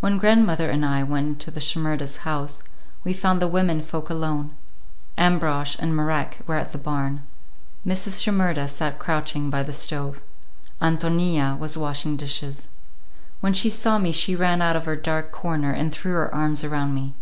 [0.00, 2.62] When grandmother and I went into the Shimerdas' house,
[3.04, 4.52] we found the women folk alone;
[5.18, 7.26] Ambrosch and Marek were at the barn.
[7.86, 8.22] Mrs.
[8.22, 10.22] Shimerda sat crouching by the stove,
[10.80, 12.68] Ántonia was washing dishes.
[13.42, 16.64] When she saw me she ran out of her dark corner and threw her arms
[16.64, 17.12] around me.